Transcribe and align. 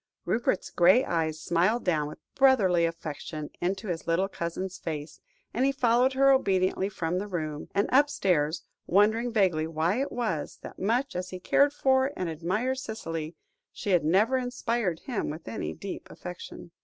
Rupert's 0.25 0.71
grey 0.71 1.05
eyes 1.05 1.39
smiled 1.39 1.83
down 1.85 2.07
with 2.07 2.17
brotherly 2.33 2.85
affection 2.87 3.51
into 3.61 3.87
his 3.87 4.07
little 4.07 4.27
cousin's 4.27 4.79
face, 4.79 5.19
and 5.53 5.63
he 5.63 5.71
followed 5.71 6.13
her 6.13 6.31
obediently 6.31 6.89
from 6.89 7.19
the 7.19 7.27
room, 7.27 7.67
and 7.75 7.87
upstairs, 7.91 8.63
wondering 8.87 9.31
vaguely 9.31 9.67
why 9.67 10.01
it 10.01 10.11
was, 10.11 10.57
that, 10.63 10.79
much 10.79 11.15
as 11.15 11.29
he 11.29 11.39
cared 11.39 11.71
for 11.71 12.11
and 12.17 12.29
admired 12.29 12.79
Cicely, 12.79 13.35
she 13.71 13.91
had 13.91 14.03
never 14.03 14.37
inspired 14.37 15.01
him 15.01 15.29
with 15.29 15.47
any 15.47 15.71
deeper 15.71 16.11
affection. 16.11 16.71